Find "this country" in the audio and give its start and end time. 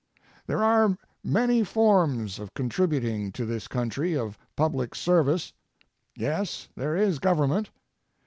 3.45-4.17